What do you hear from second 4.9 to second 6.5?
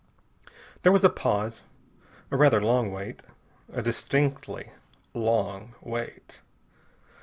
long wait.